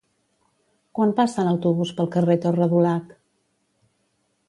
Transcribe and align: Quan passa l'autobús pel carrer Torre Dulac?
Quan 0.99 1.13
passa 1.19 1.45
l'autobús 1.47 1.93
pel 2.01 2.11
carrer 2.17 2.41
Torre 2.47 2.71
Dulac? 2.75 3.17